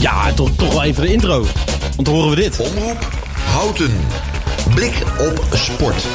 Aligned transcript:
Ja, 0.00 0.32
toch, 0.32 0.50
toch 0.56 0.72
wel 0.72 0.82
even 0.82 1.02
de 1.02 1.12
intro. 1.12 1.46
Want 1.96 2.04
dan 2.04 2.14
horen 2.14 2.30
we 2.30 2.36
dit. 2.36 2.60
Omroep 2.60 3.08
Houten. 3.32 3.90
Blik 4.74 5.02
op 5.18 5.44
sport. 5.52 6.06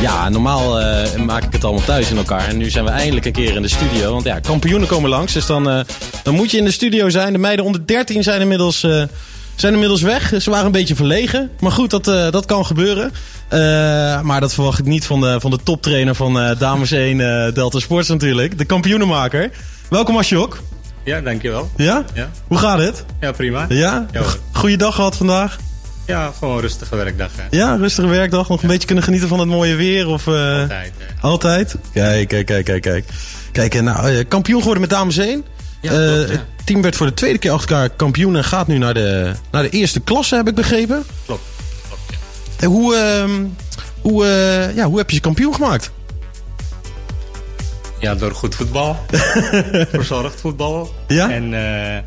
Ja, 0.00 0.28
normaal 0.28 0.80
eh, 0.80 1.20
maak 1.20 1.44
ik 1.44 1.52
het 1.52 1.64
allemaal 1.64 1.84
thuis 1.84 2.10
in 2.10 2.16
elkaar. 2.16 2.48
En 2.48 2.56
nu 2.56 2.70
zijn 2.70 2.84
we 2.84 2.90
eindelijk 2.90 3.26
een 3.26 3.32
keer 3.32 3.54
in 3.54 3.62
de 3.62 3.68
studio. 3.68 4.12
Want 4.12 4.24
ja, 4.24 4.40
kampioenen 4.40 4.88
komen 4.88 5.10
langs. 5.10 5.32
Dus 5.32 5.46
dan, 5.46 5.68
eh, 5.68 5.80
dan 6.22 6.34
moet 6.34 6.50
je 6.50 6.56
in 6.56 6.64
de 6.64 6.70
studio 6.70 7.08
zijn. 7.08 7.32
De 7.32 7.38
meiden 7.38 7.64
onder 7.64 7.86
13 7.86 8.22
zijn 8.22 8.40
inmiddels, 8.40 8.82
eh, 8.82 9.02
zijn 9.54 9.72
inmiddels 9.72 10.02
weg. 10.02 10.32
Ze 10.38 10.50
waren 10.50 10.66
een 10.66 10.72
beetje 10.72 10.94
verlegen. 10.94 11.50
Maar 11.60 11.72
goed, 11.72 11.90
dat, 11.90 12.04
dat 12.04 12.46
kan 12.46 12.66
gebeuren. 12.66 13.12
Maar 14.22 14.40
dat 14.40 14.54
verwacht 14.54 14.78
ik 14.78 14.84
niet 14.84 15.06
van 15.06 15.20
de, 15.20 15.40
van 15.40 15.50
de 15.50 15.58
toptrainer 15.62 16.14
van 16.14 16.56
Dames 16.58 16.90
1 16.90 17.20
eh, 17.20 17.54
Delta 17.54 17.78
Sports 17.78 18.08
natuurlijk. 18.08 18.58
De 18.58 18.64
kampioenenmaker. 18.64 19.50
Welkom 19.88 20.16
Asjok. 20.16 20.58
Ja, 21.08 21.20
dankjewel. 21.20 21.70
Ja? 21.76 22.04
Ja. 22.14 22.30
Hoe 22.46 22.58
gaat 22.58 22.78
het? 22.78 23.04
Ja, 23.20 23.32
prima. 23.32 23.66
Ja? 23.68 24.06
Ja, 24.62 24.76
dag 24.76 24.94
gehad 24.94 25.16
vandaag? 25.16 25.58
Ja, 26.06 26.32
gewoon 26.38 26.54
een 26.54 26.60
rustige 26.60 26.96
werkdag. 26.96 27.30
Hè. 27.36 27.56
Ja, 27.56 27.76
rustige 27.76 28.08
werkdag. 28.08 28.48
Nog 28.48 28.62
een 28.62 28.68
beetje 28.68 28.86
kunnen 28.86 29.04
genieten 29.04 29.28
van 29.28 29.38
het 29.38 29.48
mooie 29.48 29.74
weer? 29.74 30.06
Of, 30.08 30.26
eh, 30.26 30.60
Altijd. 30.60 30.92
hè. 30.98 31.04
Altijd? 31.20 31.74
Kijk, 31.92 32.28
kijk, 32.28 32.46
kijk, 32.46 32.64
kijk, 32.64 32.82
kijk. 32.82 33.04
Kijk, 33.52 33.74
en 33.74 33.84
nou, 33.84 34.10
eh, 34.10 34.24
kampioen 34.28 34.58
geworden 34.58 34.80
met 34.80 34.90
dames 34.90 35.16
1. 35.16 35.44
Ja, 35.80 35.92
Eh, 35.92 35.96
klopt, 36.14 36.30
ja. 36.30 36.34
Het 36.56 36.66
team 36.66 36.82
werd 36.82 36.96
voor 36.96 37.06
de 37.06 37.14
tweede 37.14 37.38
keer 37.38 37.50
achter 37.50 37.70
elkaar 37.76 37.90
kampioen 37.96 38.36
en 38.36 38.44
gaat 38.44 38.66
nu 38.66 38.78
naar 38.78 38.94
de, 38.94 39.32
naar 39.50 39.62
de 39.62 39.70
eerste 39.70 40.00
klasse, 40.00 40.36
heb 40.36 40.48
ik 40.48 40.54
begrepen. 40.54 41.04
Klopt. 41.26 41.42
Klopt, 41.86 42.02
ja. 42.10 42.16
En 42.56 42.68
hoe, 42.68 42.96
ehm, 42.96 43.44
hoe, 44.00 44.24
eh, 44.24 44.76
ja, 44.76 44.84
hoe 44.84 44.98
heb 44.98 45.08
je 45.10 45.16
ze 45.16 45.22
kampioen 45.22 45.54
gemaakt? 45.54 45.90
Ja, 47.98 48.14
door 48.14 48.32
goed 48.34 48.54
voetbal. 48.54 48.96
Verzorgd 49.92 50.40
voetbal. 50.40 50.94
Ja? 51.06 51.30
En 51.30 51.54
eh, 51.54 52.02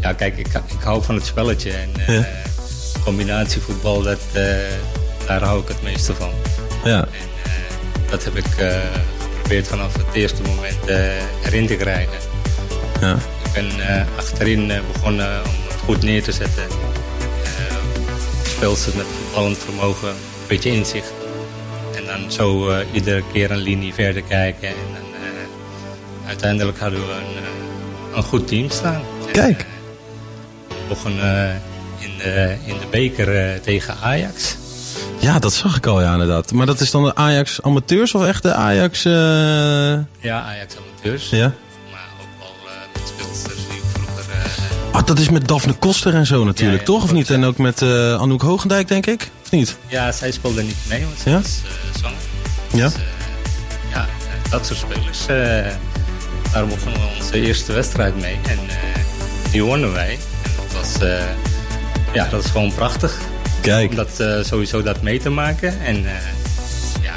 ja, 0.00 0.12
kijk, 0.12 0.36
ik, 0.38 0.46
ik 0.46 0.82
hou 0.82 1.02
van 1.02 1.14
het 1.14 1.26
spelletje. 1.26 1.70
En 1.70 1.90
Ja. 2.14 2.26
combinatievoetbal, 3.04 4.02
dat, 4.02 4.20
daar 5.26 5.42
hou 5.42 5.60
ik 5.62 5.68
het 5.68 5.82
meeste 5.82 6.14
van. 6.14 6.30
Ja. 6.84 7.00
En 7.00 7.28
dat 8.10 8.24
heb 8.24 8.36
ik 8.36 8.44
geprobeerd 9.30 9.66
vanaf 9.68 9.92
het 9.92 10.06
eerste 10.14 10.42
moment 10.42 10.76
erin 11.44 11.66
te 11.66 11.74
krijgen. 11.76 12.18
ja. 13.00 13.16
Ik 13.44 13.52
ben 13.78 14.06
achterin 14.16 14.72
begonnen 14.92 15.26
om 15.44 15.50
het 15.68 15.80
goed 15.84 16.02
neer 16.02 16.22
te 16.22 16.32
zetten. 16.32 16.62
Uh, 16.62 17.76
speelsters 18.46 18.94
met 18.94 19.06
voetballend 19.22 19.58
vermogen, 19.58 20.08
een 20.08 20.14
beetje 20.48 20.70
inzicht. 20.70 21.12
En 22.14 22.20
dan 22.20 22.30
zo 22.32 22.68
eh, 22.68 22.86
iedere 22.92 23.22
keer 23.32 23.50
een 23.50 23.58
linie 23.58 23.94
verder 23.94 24.22
kijken. 24.22 24.68
En 24.68 24.74
dan, 24.92 25.02
eh, 25.22 26.28
uiteindelijk 26.28 26.78
hadden 26.78 27.00
we 27.00 27.12
een, 27.12 27.42
eh, 27.42 28.16
een 28.16 28.22
goed 28.22 28.48
team 28.48 28.70
staan. 28.70 29.00
En, 29.26 29.32
Kijk. 29.32 29.60
eh, 29.60 29.66
we 30.68 30.74
begonnen 30.88 31.62
in, 31.98 32.10
de, 32.18 32.56
in 32.64 32.74
de 32.78 32.86
beker 32.90 33.60
tegen 33.60 33.94
Ajax. 34.02 34.56
ja, 35.18 35.38
dat 35.38 35.52
zag 35.54 35.76
ik 35.76 35.86
al, 35.86 36.00
ja, 36.00 36.12
inderdaad. 36.12 36.52
Maar 36.52 36.66
dat 36.66 36.80
is 36.80 36.90
dan 36.90 37.04
de 37.04 37.14
Ajax 37.14 37.62
amateurs 37.62 38.14
of 38.14 38.26
echt 38.26 38.42
de 38.42 38.52
Ajax... 38.54 39.02
Ja, 39.02 40.42
Ajax 40.42 40.76
amateurs. 40.76 41.30
Ja? 41.30 41.52
Maar 41.90 42.08
ook 42.20 42.68
eh, 42.68 42.72
met 42.92 43.08
speelsters 43.08 43.68
die 43.70 43.80
vroeger... 43.92 44.24
Ah, 44.92 45.06
dat 45.06 45.18
is 45.18 45.28
met 45.28 45.48
Daphne 45.48 45.72
Koster 45.72 46.14
en 46.14 46.26
zo 46.26 46.44
natuurlijk, 46.44 46.86
Ja, 46.86 46.92
ja, 46.92 46.98
toch? 46.98 47.02
Of 47.02 47.12
niet? 47.12 47.30
En 47.30 47.44
ook 47.44 47.56
met 47.58 47.82
Anouk 47.82 48.42
Hoogendijk, 48.42 48.88
denk 48.88 49.06
ik? 49.06 49.30
Niet? 49.54 49.76
Ja, 49.86 50.12
zij 50.12 50.30
speelde 50.30 50.62
niet 50.62 50.76
mee, 50.88 51.04
want 51.04 51.18
ze 51.22 51.30
Ja? 51.30 51.36
was 51.40 51.60
eh, 51.64 51.98
zwanger. 51.98 52.18
Ja? 52.72 52.84
Dus, 52.88 52.94
eh, 52.94 53.00
ja, 53.90 54.06
dat 54.50 54.66
soort 54.66 54.78
spelers. 54.78 55.20
eh, 55.26 55.72
daar 56.52 56.66
begonnen 56.66 57.00
we 57.00 57.06
onze 57.18 57.40
eerste 57.40 57.72
wedstrijd 57.72 58.20
mee. 58.20 58.38
En 58.48 58.58
die 59.50 59.62
wonnen 59.64 59.92
wij. 59.92 60.10
En 60.42 60.50
dat 60.68 60.80
was, 60.80 61.08
ja, 62.12 62.28
dat 62.28 62.44
is 62.44 62.50
gewoon 62.50 62.74
prachtig. 62.74 63.18
Kijk. 63.60 63.90
Om 63.90 63.96
dat, 63.96 64.46
sowieso 64.46 64.82
dat 64.82 65.02
mee 65.02 65.18
te 65.18 65.30
maken. 65.30 65.80
En 65.84 66.02
ja, 67.02 67.14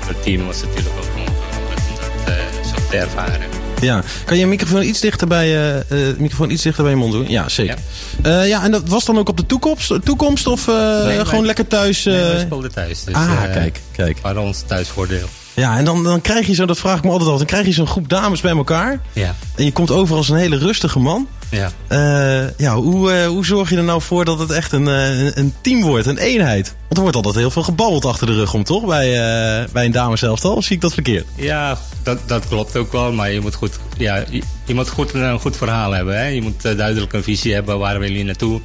voor 0.00 0.08
het 0.08 0.22
team 0.22 0.46
was 0.46 0.60
het 0.60 0.68
natuurlijk 0.68 0.96
ook 0.96 1.10
gewoon 1.12 1.26
geweldig 1.26 1.88
om 1.88 1.94
dat 1.94 2.66
zo 2.66 2.88
te 2.90 2.96
ervaren. 2.96 3.40
Ja, 3.80 4.02
kan 4.24 4.38
je 4.38 4.46
microfoon 4.46 4.82
iets 4.82 5.00
dichter 5.00 5.26
bij, 5.26 5.82
microfoon 6.18 6.50
iets 6.50 6.62
dichter 6.62 6.82
bij 6.82 6.92
je 6.92 6.98
mond 6.98 7.12
doen? 7.12 7.28
Ja, 7.28 7.48
zeker. 7.48 7.76
Ja, 7.76 8.15
ja 8.26 8.64
en 8.64 8.70
dat 8.70 8.88
was 8.88 9.04
dan 9.04 9.18
ook 9.18 9.28
op 9.28 9.36
de 9.36 9.46
toekomst, 9.46 10.04
toekomst 10.04 10.46
of 10.46 10.68
eh, 10.68 11.04
Nee, 11.04 11.24
gewoon 11.24 11.46
lekker 11.46 11.66
thuis? 11.66 12.04
Nee, 12.04 12.20
eh? 12.20 12.48
we 12.60 12.70
thuis. 12.70 13.04
Dus, 13.04 13.14
ah, 13.14 13.44
eh, 13.44 13.52
kijk, 13.52 13.80
kijk. 13.92 14.18
hadden 14.22 14.42
ons 14.42 14.62
thuisvoordeel. 14.66 15.28
Ja, 15.56 15.78
en 15.78 15.84
dan, 15.84 16.02
dan 16.04 16.20
krijg 16.20 16.46
je 16.46 16.54
zo, 16.54 16.66
dat 16.66 16.78
vraag 16.78 16.98
ik 16.98 17.04
me 17.04 17.10
altijd 17.10 17.30
af, 17.30 17.36
dan 17.36 17.46
krijg 17.46 17.66
je 17.66 17.72
zo'n 17.72 17.86
groep 17.86 18.08
dames 18.08 18.40
bij 18.40 18.50
elkaar. 18.56 19.00
Ja, 19.12 19.34
En 19.56 19.64
je 19.64 19.72
komt 19.72 19.90
over 19.90 20.16
als 20.16 20.28
een 20.28 20.36
hele 20.36 20.58
rustige 20.58 20.98
man. 20.98 21.28
ja. 21.50 21.70
Eh, 21.88 22.48
ja, 22.58 22.74
hoe, 22.76 23.12
eh, 23.12 23.26
hoe 23.26 23.44
zorg 23.46 23.70
je 23.70 23.76
er 23.76 23.82
nou 23.84 24.02
voor 24.02 24.24
dat 24.24 24.38
het 24.38 24.50
echt 24.50 24.72
een, 24.72 24.88
eh, 24.88 25.18
een- 25.24 25.32
een 25.38 25.54
team 25.60 25.82
wordt, 25.82 26.06
een 26.06 26.18
eenheid? 26.18 26.66
Want 26.80 26.94
er 26.96 27.00
wordt 27.00 27.16
altijd 27.16 27.34
heel 27.34 27.50
veel 27.50 27.62
gebabbeld 27.62 28.04
achter 28.04 28.26
de 28.26 28.34
rug 28.34 28.54
om, 28.54 28.64
toch? 28.64 28.84
Bij, 28.86 29.06
eh, 29.12 29.68
bij 29.72 29.84
een 29.84 29.92
dameselftal, 29.92 30.54
of 30.54 30.64
zie 30.64 30.76
ik 30.76 30.82
dat 30.82 30.92
verkeerd? 30.94 31.26
Ja, 31.34 31.78
dat, 32.02 32.18
dat 32.28 32.48
klopt 32.48 32.76
ook 32.76 32.92
wel. 32.92 33.12
Maar 33.12 33.30
je 33.32 33.40
moet, 33.40 33.54
goed, 33.54 33.78
ja, 33.98 34.24
je, 34.30 34.42
je 34.64 34.74
moet 34.74 34.88
goed, 34.90 35.14
een 35.14 35.40
goed 35.40 35.56
verhaal 35.56 35.90
hebben. 35.92 36.18
Hè? 36.18 36.26
Je 36.26 36.42
moet 36.42 36.62
duidelijk 36.62 37.12
een 37.12 37.22
visie 37.22 37.54
hebben. 37.54 37.78
Waar 37.78 37.98
wil 37.98 38.10
je 38.12 38.24
naartoe? 38.24 38.60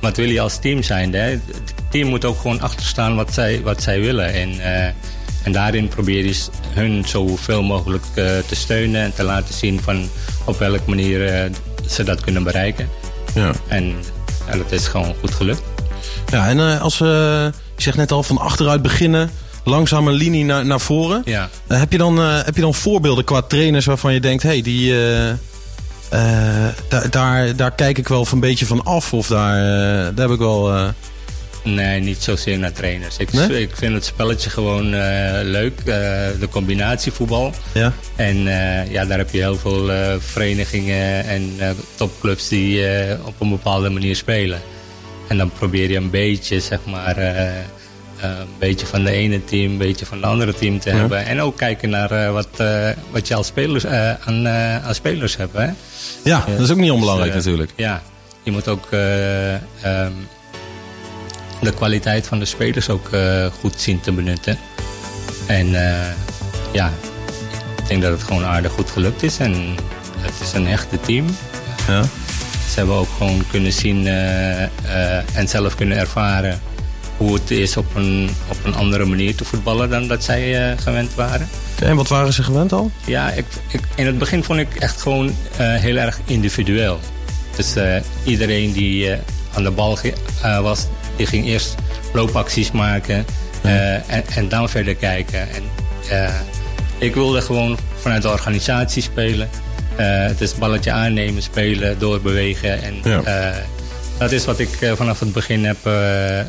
Wat 0.00 0.16
wil 0.16 0.28
je 0.28 0.40
als 0.40 0.58
team 0.58 0.82
zijn? 0.82 1.12
Hè? 1.12 1.20
Het 1.30 1.40
team 1.90 2.08
moet 2.08 2.24
ook 2.24 2.40
gewoon 2.40 2.60
achterstaan 2.60 3.14
wat 3.16 3.34
zij, 3.34 3.60
wat 3.62 3.82
zij 3.82 4.00
willen. 4.00 4.32
En, 4.32 4.60
en 5.42 5.52
daarin 5.52 5.88
probeer 5.88 6.24
je 6.26 6.34
hun 6.68 7.04
zoveel 7.06 7.62
mogelijk 7.62 8.04
eh, 8.14 8.24
te 8.46 8.54
steunen. 8.54 9.02
En 9.02 9.14
te 9.14 9.22
laten 9.22 9.54
zien 9.54 9.80
van 9.82 10.08
op 10.44 10.58
welke 10.58 10.82
manier 10.86 11.26
eh, 11.26 11.50
ze 11.88 12.02
dat 12.02 12.20
kunnen 12.20 12.42
bereiken. 12.42 12.88
Ja. 13.34 13.52
En 13.68 13.94
dat 14.56 14.72
is 14.72 14.86
gewoon 14.86 15.14
goed 15.20 15.34
gelukt. 15.34 15.62
Ja, 16.26 16.48
en 16.48 16.58
eh, 16.58 16.80
als 16.80 16.98
we, 16.98 17.50
je 17.76 17.82
zegt 17.82 17.96
net 17.96 18.12
al, 18.12 18.22
van 18.22 18.38
achteruit 18.38 18.82
beginnen, 18.82 19.30
langzaam 19.64 20.08
een 20.08 20.14
linie 20.14 20.44
naar, 20.44 20.66
naar 20.66 20.80
voren. 20.80 21.22
Ja. 21.24 21.48
Heb, 21.66 21.92
je 21.92 21.98
dan, 21.98 22.18
heb 22.18 22.54
je 22.54 22.60
dan 22.60 22.74
voorbeelden 22.74 23.24
qua 23.24 23.42
trainers 23.42 23.86
waarvan 23.86 24.12
je 24.12 24.20
denkt, 24.20 24.42
hé, 24.42 24.48
hey, 24.48 24.62
die, 24.62 24.94
daar, 26.88 27.10
daar, 27.10 27.56
daar 27.56 27.70
kijk 27.70 27.98
ik 27.98 28.08
wel 28.08 28.26
een 28.32 28.40
beetje 28.40 28.66
van 28.66 28.84
af 28.84 29.12
of 29.12 29.26
daar, 29.26 29.54
daar 30.14 30.28
heb 30.28 30.30
ik 30.30 30.38
wel... 30.38 30.92
Nee, 31.64 32.00
niet 32.00 32.22
zozeer 32.22 32.58
naar 32.58 32.72
trainers. 32.72 33.16
Ik, 33.16 33.32
Nee? 33.32 33.60
ik 33.62 33.76
vind 33.76 33.94
het 33.94 34.04
spelletje 34.04 34.50
gewoon 34.50 34.94
eh, 34.94 35.40
leuk. 35.42 35.78
eh, 35.78 35.84
de 36.40 36.48
combinatie 36.50 37.12
voetbal. 37.12 37.52
ja? 37.74 37.92
En 38.16 38.36
eh, 38.48 38.90
ja, 38.90 39.04
daar 39.04 39.18
heb 39.18 39.30
je 39.30 39.38
heel 39.38 39.56
veel 39.56 39.90
verenigingen 40.18 41.24
en 41.24 41.50
topclubs 41.94 42.48
die 42.48 42.84
op 43.24 43.34
een 43.40 43.50
bepaalde 43.50 43.90
manier 43.90 44.16
spelen. 44.16 44.60
En 45.28 45.36
dan 45.38 45.50
probeer 45.50 45.90
je 45.90 45.96
een 45.96 46.10
beetje, 46.10 46.60
zeg 46.60 46.78
maar, 46.84 47.16
een 48.20 48.46
beetje 48.58 48.86
van 48.86 49.04
de 49.04 49.10
ene 49.10 49.44
team, 49.44 49.70
een 49.72 49.78
beetje 49.78 50.06
van 50.06 50.20
de 50.20 50.26
andere 50.26 50.54
team 50.54 50.78
te 50.80 50.90
Ja. 50.90 50.96
hebben. 50.96 51.24
En 51.26 51.40
ook 51.40 51.56
kijken 51.56 51.90
naar 51.90 52.32
wat, 52.32 52.62
wat 53.10 53.28
je 53.28 53.34
als 53.34 53.46
spelers, 53.46 53.86
aan, 53.86 54.48
aan 54.48 54.94
spelers 54.94 55.36
hebt. 55.36 55.52
Hè? 55.56 55.68
ja, 56.24 56.44
dat 56.48 56.60
is 56.60 56.70
ook 56.70 56.76
niet 56.78 56.90
onbelangrijk 56.90 57.32
Dus, 57.32 57.44
natuurlijk. 57.44 57.70
Ja, 57.76 58.02
je 58.42 58.50
moet 58.50 58.68
ook 58.68 58.86
eh, 58.90 59.54
ehm, 59.54 60.12
de 61.62 61.72
kwaliteit 61.72 62.26
van 62.26 62.38
de 62.38 62.44
spelers 62.44 62.88
ook 62.88 63.08
eh, 63.08 63.46
goed 63.60 63.80
zien 63.80 64.00
te 64.00 64.12
benutten. 64.12 64.58
En 65.46 65.66
eh, 65.74 66.12
ja, 66.72 66.92
ik 67.76 67.88
denk 67.88 68.02
dat 68.02 68.10
het 68.10 68.22
gewoon 68.22 68.44
aardig 68.44 68.72
goed 68.72 68.90
gelukt 68.90 69.22
is. 69.22 69.38
En 69.38 69.52
het 70.18 70.40
is 70.40 70.52
een 70.52 70.66
echte 70.66 71.00
team. 71.00 71.26
Ja. 71.88 72.02
Ze 72.70 72.78
hebben 72.78 72.94
ook 72.94 73.08
gewoon 73.16 73.44
kunnen 73.50 73.72
zien 73.72 74.06
eh, 74.06 75.36
en 75.36 75.48
zelf 75.48 75.74
kunnen 75.74 75.98
ervaren 75.98 76.60
hoe 77.16 77.34
het 77.34 77.50
is 77.50 77.76
op 77.76 77.94
een, 77.94 78.30
op 78.48 78.56
een 78.64 78.74
andere 78.74 79.04
manier 79.04 79.34
te 79.34 79.44
voetballen 79.44 79.90
dan 79.90 80.06
dat 80.06 80.24
zij 80.24 80.76
gewend 80.78 81.14
waren. 81.14 81.48
En 81.82 81.96
wat 81.96 82.08
waren 82.08 82.32
ze 82.32 82.42
gewend 82.42 82.72
al? 82.72 82.90
Ja, 83.04 83.30
ik, 83.30 83.44
ik, 83.68 83.80
in 83.94 84.06
het 84.06 84.18
begin 84.18 84.44
vond 84.44 84.58
ik 84.58 84.74
echt 84.74 85.02
gewoon 85.02 85.34
heel 85.56 85.96
erg 85.96 86.20
individueel. 86.24 87.00
Dus 87.56 87.74
iedereen 88.24 88.72
die 88.72 89.10
aan 89.54 89.62
de 89.62 89.70
bal 89.70 89.98
was, 90.62 90.86
die 91.16 91.26
ging 91.26 91.46
eerst 91.46 91.74
loopacties 92.12 92.70
maken 92.70 93.24
eh, 93.62 93.94
en, 93.94 94.24
en 94.34 94.48
dan 94.48 94.68
verder 94.68 94.94
kijken. 94.94 95.40
En, 95.40 95.62
eh, 96.08 96.34
ik 96.98 97.14
wilde 97.14 97.40
gewoon 97.40 97.78
vanuit 97.96 98.22
de 98.22 98.28
organisatie 98.28 99.02
spelen. 99.02 99.48
Eh, 99.96 100.06
het 100.06 100.40
is 100.40 100.54
balletje 100.54 100.92
aannemen, 100.92 101.42
spelen, 101.42 101.98
doorbewegen. 101.98 102.82
En 102.82 102.94
Ja. 103.02 103.22
Dat 104.18 104.32
is 104.32 104.44
wat 104.44 104.58
ik 104.58 104.80
eh, 104.80 104.92
vanaf 104.92 105.20
het 105.20 105.32
begin 105.32 105.64
heb 105.64 105.76
eh, 105.82 106.40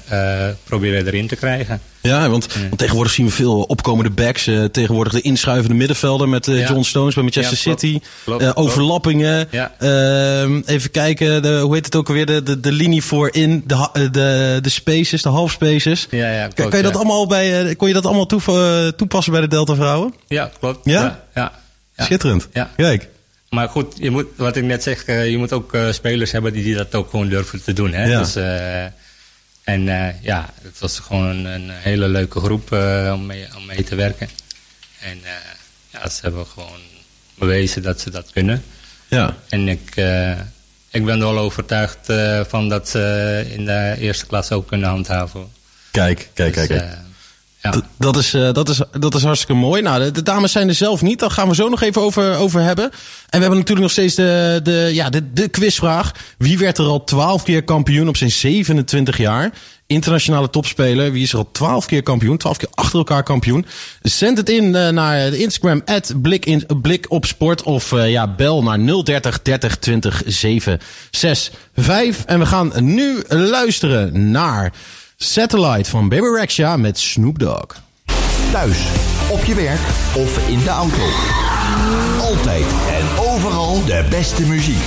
eh, 0.47 0.55
proberen 0.63 1.05
erin 1.07 1.27
te 1.27 1.35
krijgen. 1.35 1.81
Ja, 2.01 2.29
want, 2.29 2.53
want 2.53 2.77
tegenwoordig 2.77 3.13
zien 3.13 3.25
we 3.25 3.31
veel 3.31 3.61
opkomende 3.61 4.09
backs. 4.09 4.43
tegenwoordig 4.71 5.13
de 5.13 5.21
inschuivende 5.21 5.75
middenvelder 5.75 6.29
met 6.29 6.45
Ja. 6.45 6.67
John 6.67 6.81
Stones 6.81 7.13
bij 7.13 7.23
Manchester 7.23 7.57
Ja. 7.57 7.77
City. 7.77 7.99
Klopt, 8.23 8.41
klopt. 8.43 8.57
overlappingen. 8.57 9.47
Ehm, 9.79 10.61
even 10.65 10.91
kijken, 10.91 11.41
de, 11.41 11.59
hoe 11.59 11.73
heet 11.73 11.85
het 11.85 11.95
ook 11.95 12.07
alweer? 12.07 12.25
De, 12.25 12.43
de, 12.43 12.59
de 12.59 12.71
linie 12.71 13.03
voorin, 13.03 13.63
de, 13.67 13.87
de, 14.11 14.59
de 14.61 14.69
spaces, 14.69 15.21
de 15.21 15.29
half 15.29 15.51
spaces. 15.51 16.07
Ja, 16.09 16.31
ja, 16.31 16.41
Kan, 16.41 16.53
klopt, 16.53 16.69
kan 16.69 16.79
je 16.79 16.85
dat 16.85 16.95
allemaal 16.95 17.27
bij, 17.27 17.75
kon 17.75 17.87
je 17.87 17.93
dat 17.93 18.05
allemaal 18.05 18.25
toe, 18.25 18.93
toepassen 18.95 19.31
bij 19.31 19.41
de 19.41 19.47
Delta 19.47 19.75
Vrouwen? 19.75 20.13
Ja, 20.27 20.51
klopt. 20.59 20.79
Ja, 20.83 21.23
ja. 21.35 21.51
Schitterend. 21.97 22.47
Ja. 22.53 22.69
Kijk. 22.75 23.07
Maar 23.53 23.69
goed, 23.69 23.93
je 23.97 24.09
moet, 24.09 24.27
wat 24.35 24.55
ik 24.55 24.63
net 24.63 24.83
zeg, 24.83 25.05
je 25.05 25.37
moet 25.37 25.53
ook 25.53 25.77
spelers 25.91 26.31
hebben 26.31 26.53
die, 26.53 26.63
die 26.63 26.75
dat 26.75 26.95
ook 26.95 27.09
gewoon 27.09 27.29
durven 27.29 27.63
te 27.63 27.73
doen. 27.73 27.93
Hè? 27.93 28.05
Ja. 28.05 28.19
Dus, 28.19 28.35
en 29.63 29.83
ja, 30.21 30.49
het 30.61 30.79
was 30.79 30.99
gewoon 30.99 31.25
een, 31.27 31.45
een 31.45 31.69
hele 31.69 32.07
leuke 32.07 32.39
groep 32.39 32.71
om, 33.11 33.25
mee, 33.25 33.47
om 33.57 33.65
mee 33.65 33.83
te 33.83 33.95
werken. 33.95 34.29
En 34.99 35.17
ja, 35.89 36.09
ze 36.09 36.19
hebben 36.21 36.45
gewoon 36.45 36.79
bewezen 37.35 37.81
dat 37.81 38.01
ze 38.01 38.09
dat 38.09 38.31
kunnen. 38.31 38.63
Ja. 39.07 39.37
En 39.49 39.67
ik, 39.67 39.89
ik 40.89 41.05
ben 41.05 41.13
er 41.19 41.33
wel 41.33 41.37
overtuigd 41.37 42.07
van 42.47 42.69
dat 42.69 42.89
ze 42.89 43.45
in 43.49 43.65
de 43.65 43.95
eerste 43.99 44.25
klas 44.25 44.51
ook 44.51 44.67
kunnen 44.67 44.89
handhaven. 44.89 45.51
Kijk, 45.91 46.29
kijk, 46.33 46.53
Dus, 46.53 46.67
kijk. 46.67 46.81
eh, 46.81 46.97
Dat 47.97 48.17
is, 48.17 48.33
eh, 48.33 48.53
dat, 48.53 48.69
is, 48.69 48.81
dat 48.99 49.15
is 49.15 49.23
hartstikke 49.23 49.61
mooi. 49.61 49.81
Nou, 49.81 50.11
de, 50.11 50.23
dames 50.23 50.51
zijn 50.51 50.67
er 50.67 50.73
zelf 50.73 51.01
niet. 51.01 51.19
Daar 51.19 51.31
gaan 51.31 51.47
we 51.47 51.55
zo 51.55 51.69
nog 51.69 51.81
even 51.81 52.01
over, 52.01 52.35
over 52.35 52.61
hebben. 52.61 52.83
En 52.83 52.91
we 53.29 53.39
hebben 53.39 53.57
natuurlijk 53.57 53.79
nog 53.79 53.91
steeds 53.91 54.15
de, 54.15 54.59
de, 54.63 54.89
ja, 54.93 55.09
de, 55.09 55.33
de 55.33 55.47
quizvraag. 55.47 56.11
Wie 56.37 56.57
werd 56.57 56.77
er 56.77 56.85
al 56.85 57.03
12 57.03 57.43
keer 57.43 57.63
kampioen 57.63 58.07
op 58.07 58.17
zijn 58.17 58.31
27 58.31 59.17
jaar? 59.17 59.51
Internationale 59.87 60.49
topspeler. 60.49 61.11
Wie 61.11 61.23
is 61.23 61.31
er 61.31 61.37
al 61.37 61.49
12 61.51 61.85
keer 61.85 62.03
kampioen? 62.03 62.37
12 62.37 62.57
keer 62.57 62.69
achter 62.73 62.97
elkaar 62.97 63.23
kampioen. 63.23 63.65
Zend 64.01 64.37
het 64.37 64.49
in 64.49 64.75
eh, 64.75 64.89
naar 64.89 65.31
de 65.31 65.37
Instagram. 65.37 65.83
Blik, 66.21 66.45
in, 66.45 66.65
blik 66.81 67.11
op 67.11 67.25
sport. 67.25 67.63
Of 67.63 67.91
eh, 67.91 68.11
ja, 68.11 68.27
bel 68.27 68.63
naar 68.63 69.03
030 69.03 69.41
30 69.41 69.77
20 69.77 70.21
765. 70.25 72.25
En 72.25 72.39
we 72.39 72.45
gaan 72.45 72.71
nu 72.79 73.23
luisteren 73.27 74.31
naar 74.31 74.73
Satellite 75.17 75.89
van 75.89 76.09
Baby 76.09 76.27
Rexha 76.35 76.77
met 76.77 76.99
Snoop 76.99 77.39
Dogg. 77.39 77.65
Thuis, 78.51 78.87
op 79.29 79.43
je 79.43 79.55
werk 79.55 79.79
of 80.15 80.47
in 80.47 80.59
de 80.59 80.69
auto. 80.69 81.03
Altijd 82.21 82.65
en 82.89 83.25
overal 83.25 83.85
de 83.85 84.05
beste 84.09 84.41
muziek. 84.45 84.83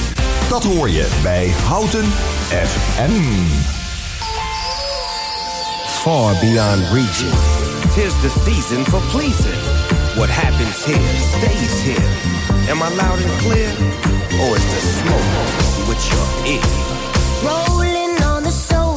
Dat 0.48 0.64
hoor 0.64 0.90
je 0.90 1.08
bij 1.22 1.48
Houten 1.66 2.04
FM. 2.48 3.12
far 6.06 6.34
beyond 6.40 6.82
reaching. 6.92 7.32
Tis 7.94 8.14
the 8.22 8.30
season 8.44 8.84
for 8.84 9.00
pleasing. 9.10 9.60
What 10.14 10.30
happens 10.30 10.84
here 10.84 11.18
stays 11.34 11.80
here. 11.82 12.10
Am 12.70 12.80
I 12.80 12.90
loud 12.94 13.18
and 13.18 13.40
clear? 13.42 13.70
Or 14.40 14.54
is 14.56 14.66
the 14.74 14.80
smoke 14.98 15.88
with 15.88 16.00
your 16.12 16.26
ear? 16.54 17.75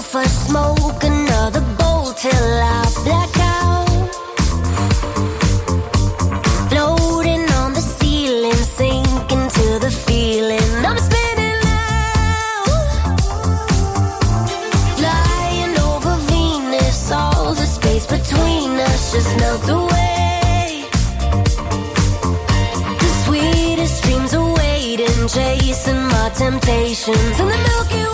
Sofa, 0.09 0.27
smoke 0.29 1.03
another 1.03 1.61
bowl 1.77 2.13
till 2.13 2.31
I 2.31 2.85
black 3.03 3.37
out. 3.39 4.09
Floating 6.69 7.45
on 7.61 7.73
the 7.73 7.81
ceiling, 7.81 8.53
sinking 8.53 9.47
to 9.57 9.79
the 9.79 9.91
feeling. 9.91 10.85
I'm 10.85 10.97
spinning 10.97 11.59
now. 11.63 12.63
Flying 14.97 15.77
over 15.77 16.15
Venus, 16.29 17.11
all 17.11 17.53
the 17.53 17.65
space 17.65 18.05
between 18.05 18.79
us 18.79 19.11
just 19.13 19.37
melt 19.37 19.69
away. 19.69 20.85
The 23.01 23.09
sweetest 23.25 24.03
dreams 24.03 24.33
are 24.33 24.53
waiting, 24.55 25.27
chasing 25.27 26.01
my 26.13 26.29
temptations 26.35 27.39
in 27.39 27.47
the 27.47 27.57
Milky 27.57 28.03
Way. 28.03 28.08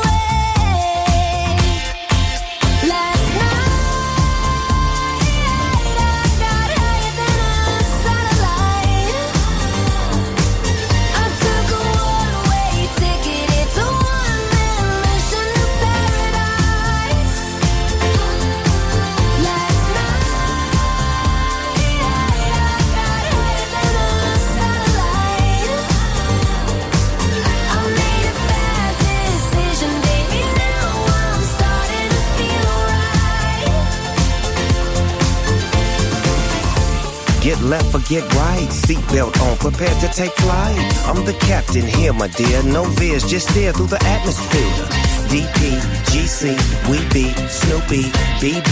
Get 38.08 38.24
right, 38.36 38.70
seatbelt 38.70 39.42
on, 39.42 39.58
prepared 39.58 40.00
to 40.02 40.08
take 40.10 40.32
flight. 40.34 40.78
I'm 41.08 41.26
the 41.26 41.34
captain 41.42 41.88
here, 41.88 42.14
my 42.14 42.28
dear. 42.28 42.62
No 42.62 42.84
veers, 42.84 43.26
just 43.26 43.50
steer 43.50 43.74
through 43.74 43.88
the 43.88 44.04
atmosphere. 44.04 45.25
DP, 45.32 45.80
GC, 46.12 46.54
we 46.90 46.98
be 47.14 47.34
Snoopy, 47.48 48.12
BB. 48.42 48.72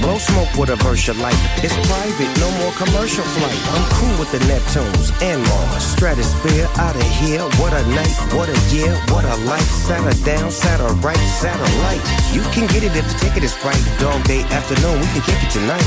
Blow 0.00 0.18
smoke 0.18 0.52
with 0.56 0.70
a 0.70 0.76
you 0.76 1.14
like. 1.20 1.36
It's 1.62 1.74
private, 1.86 2.32
no 2.40 2.50
more 2.60 2.72
commercial 2.72 3.24
flight. 3.24 3.60
I'm 3.74 3.86
cool 3.96 4.14
with 4.18 4.30
the 4.32 4.40
Neptunes 4.50 5.10
and 5.22 5.42
Mars. 5.42 5.82
Stratosphere 5.82 6.68
out 6.76 6.96
of 6.96 7.08
here. 7.20 7.42
What 7.60 7.72
a 7.72 7.82
night, 7.94 8.16
what 8.34 8.48
a 8.48 8.58
year, 8.74 8.94
what 9.12 9.24
a 9.24 9.36
life. 9.44 9.68
Saturday 9.86 10.22
down, 10.24 10.50
Saturday 10.50 10.94
right, 11.00 11.24
satellite. 11.40 12.02
You 12.32 12.42
can 12.52 12.66
get 12.68 12.82
it 12.82 12.96
if 12.96 13.06
the 13.06 13.18
ticket 13.18 13.44
is 13.44 13.54
right. 13.64 13.84
Dog 13.98 14.22
day 14.24 14.42
afternoon, 14.54 15.00
we 15.00 15.06
can 15.14 15.22
kick 15.22 15.40
it 15.42 15.50
tonight. 15.50 15.86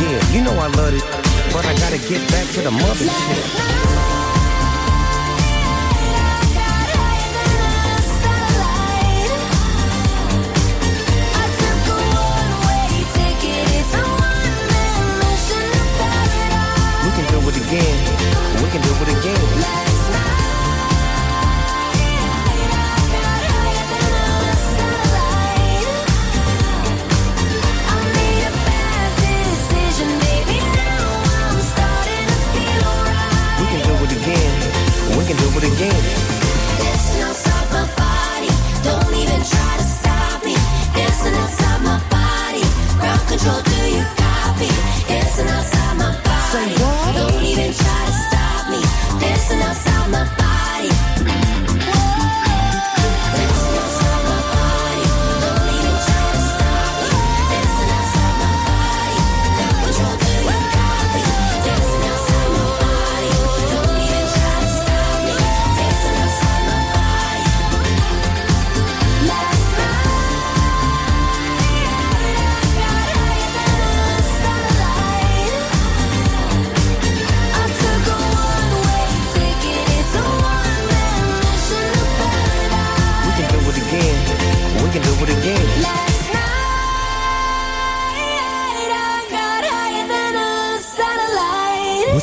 Yeah, 0.00 0.18
you 0.32 0.42
know 0.42 0.54
I 0.58 0.68
love 0.78 0.94
it, 0.94 1.04
but 1.52 1.64
I 1.66 1.74
gotta 1.78 1.98
get 2.08 2.20
back 2.30 2.46
to 2.54 2.60
the 2.62 2.70
mothership. 2.70 4.21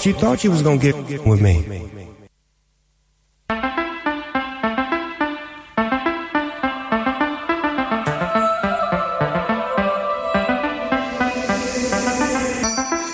You 0.10 0.16
thought 0.16 0.44
you 0.44 0.50
was 0.50 0.64
gonna 0.64 0.78
get 0.78 0.96
with 1.26 1.42
me? 1.42 1.56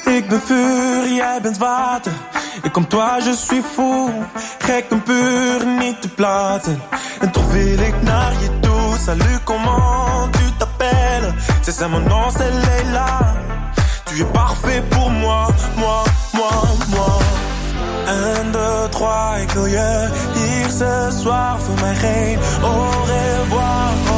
Ik 0.06 0.28
ben 0.28 0.42
vuur, 0.42 1.14
jij 1.14 1.40
bent 1.42 1.58
water. 1.58 2.12
Ik 2.64 2.72
kom 2.72 2.88
toi, 2.88 3.24
je 3.24 3.36
suis 3.36 3.66
fou. 3.74 4.10
Gek 4.60 4.86
en 4.90 5.04
puur, 5.04 5.66
niet 5.80 6.02
te 6.02 6.10
platen. 6.10 6.82
En 7.20 7.32
toch 7.32 7.52
wil 7.52 7.80
ik 7.80 8.02
naar 8.02 8.32
je 8.32 8.60
toe. 8.60 8.98
Salut, 9.06 9.44
comment 9.44 10.32
tu 10.32 10.44
t'appelles? 10.58 11.34
C'est 11.62 11.76
ça 11.76 11.88
mon 11.88 12.08
nom, 12.08 12.32
c'est 12.32 12.52
Leila. 12.66 13.36
Tu 14.06 14.22
es 14.22 14.32
parfait 14.32 14.84
pour 14.90 15.10
moi, 15.10 15.48
moi, 15.76 16.04
moi, 16.36 16.52
moi. 16.90 17.20
Un, 18.08 18.52
deux, 18.52 18.90
trois, 18.90 19.36
je 19.54 20.10
hier 20.36 20.70
ce 20.70 21.18
soir 21.22 21.60
voor 21.60 21.76
mij 21.82 21.96
geen 21.96 22.38
au 22.64 23.04
revoir. 23.06 24.15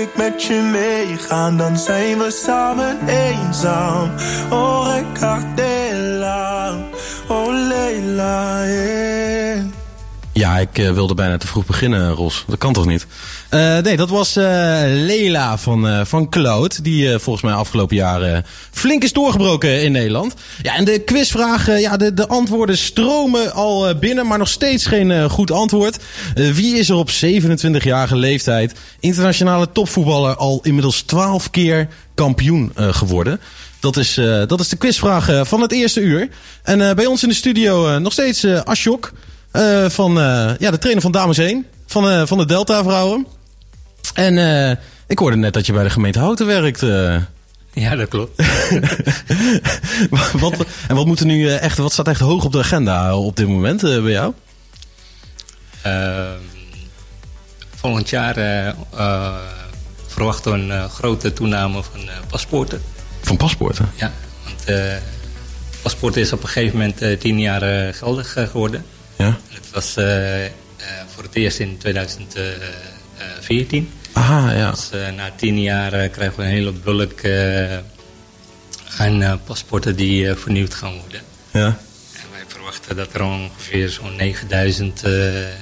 Ik 0.00 0.16
met 0.16 0.42
je 0.42 0.60
meegaan? 0.72 1.56
Dan 1.56 1.76
zijn 1.76 2.18
we 2.18 2.30
samen 2.30 2.98
eenzaam. 3.08 4.10
Oh, 4.50 4.94
regardez-la. 4.94 6.74
Oh, 7.28 7.48
Leila. 7.48 8.65
Ja, 10.36 10.58
ik 10.58 10.78
eh, 10.78 10.92
wilde 10.92 11.14
bijna 11.14 11.38
te 11.38 11.46
vroeg 11.46 11.66
beginnen, 11.66 12.10
Ros. 12.10 12.44
Dat 12.46 12.58
kan 12.58 12.72
toch 12.72 12.86
niet? 12.86 13.06
Eh, 13.48 13.78
nee, 13.78 13.96
dat 13.96 14.08
was 14.08 14.36
eh 14.36 14.44
Leila 14.86 15.58
van, 15.58 16.06
van 16.06 16.28
Cloud. 16.28 16.84
Die 16.84 17.18
volgens 17.18 17.44
mij 17.44 17.54
afgelopen 17.54 17.96
jaren 17.96 18.44
flink 18.70 19.02
is 19.02 19.12
doorgebroken 19.12 19.82
in 19.82 19.92
Nederland. 19.92 20.34
Ja, 20.62 20.74
en 20.74 20.84
de 20.84 20.98
quizvraag, 20.98 21.80
ja, 21.80 21.96
de, 21.96 22.14
de 22.14 22.28
antwoorden 22.28 22.78
stromen 22.78 23.52
al 23.52 23.98
binnen, 23.98 24.26
maar 24.26 24.38
nog 24.38 24.48
steeds 24.48 24.86
geen 24.86 25.30
goed 25.30 25.50
antwoord. 25.50 25.98
Wie 26.34 26.78
is 26.78 26.88
er 26.88 26.96
op 26.96 27.10
27-jarige 27.10 28.16
leeftijd 28.16 28.74
internationale 29.00 29.72
topvoetballer 29.72 30.36
al 30.36 30.60
inmiddels 30.62 31.02
12 31.02 31.50
keer 31.50 31.88
kampioen 32.14 32.72
geworden? 32.76 33.40
Dat 33.80 33.96
is, 33.96 34.14
dat 34.46 34.60
is 34.60 34.68
de 34.68 34.76
quizvraag 34.76 35.48
van 35.48 35.60
het 35.60 35.72
eerste 35.72 36.00
uur. 36.00 36.28
En 36.62 36.96
bij 36.96 37.06
ons 37.06 37.22
in 37.22 37.28
de 37.28 37.34
studio 37.34 37.98
nog 37.98 38.12
steeds 38.12 38.46
Ashok. 38.46 39.12
Eh, 39.56 39.90
van 39.90 40.18
eh, 40.18 40.50
ja, 40.58 40.70
de 40.70 40.78
trainer 40.78 41.02
van 41.02 41.12
Dames 41.12 41.38
1. 41.38 41.66
Van, 41.86 42.10
eh, 42.10 42.26
van 42.26 42.38
de 42.38 42.46
Delta 42.46 42.82
Vrouwen. 42.82 43.26
En 44.14 44.78
ik 45.06 45.18
hoorde 45.18 45.36
net 45.36 45.52
dat 45.52 45.66
je 45.66 45.72
bij 45.72 45.82
de 45.82 45.90
gemeente 45.90 46.18
Houten 46.18 46.46
werkt. 46.46 46.80
Ja, 47.72 47.96
dat 47.96 48.08
klopt. 48.08 48.42
wat, 50.40 50.64
en 50.88 50.96
wat, 50.96 51.06
moet 51.06 51.20
er 51.20 51.26
nu 51.26 51.48
echt, 51.48 51.78
wat 51.78 51.92
staat 51.92 52.08
echt 52.08 52.20
hoog 52.20 52.44
op 52.44 52.52
de 52.52 52.58
agenda 52.58 53.16
op 53.16 53.36
dit 53.36 53.48
moment 53.48 53.80
bij 53.80 54.10
jou? 54.10 54.32
Ehm, 55.82 56.40
volgend 57.74 58.08
jaar 58.08 58.36
eh, 58.36 59.34
verwachten 60.06 60.52
we 60.52 60.74
een 60.74 60.90
grote 60.90 61.32
toename 61.32 61.82
van 61.82 62.00
paspoorten. 62.30 62.82
Van 63.20 63.36
paspoorten. 63.36 63.90
Ja, 63.94 64.12
want 64.44 64.64
eh 64.64 64.96
paspoort 65.82 66.16
is 66.16 66.32
op 66.32 66.42
een 66.42 66.48
gegeven 66.48 66.78
moment 66.78 67.20
tien 67.20 67.40
jaar 67.40 67.94
geldig 67.94 68.32
geworden. 68.32 68.84
Het 69.56 69.70
was 69.72 69.96
eh, 69.96 70.44
eh, 70.46 70.52
voor 71.14 71.22
het 71.22 71.34
eerst 71.34 71.58
in 71.58 71.78
2014. 71.78 73.90
Aha, 74.12 74.52
ja. 74.52 74.70
Dus 74.70 74.90
eh, 74.90 75.12
na 75.16 75.30
tien 75.36 75.62
jaar 75.62 75.92
eh, 75.92 76.10
krijgen 76.12 76.36
we 76.36 76.42
een 76.42 76.48
hele 76.50 76.72
bulk 76.72 77.20
eh, 77.20 77.76
aan 78.98 79.22
eh, 79.22 79.32
paspoorten 79.44 79.96
die 79.96 80.28
eh, 80.28 80.36
vernieuwd 80.36 80.74
gaan 80.74 80.92
worden. 81.00 81.20
ja. 81.52 81.66
En 81.66 81.76
wij 82.32 82.42
verwachten 82.46 82.96
dat 82.96 83.14
er 83.14 83.22
ongeveer 83.22 83.88
zo'n 83.88 84.16
9000 84.16 85.02
eh, 85.02 85.42
eh, 85.48 85.52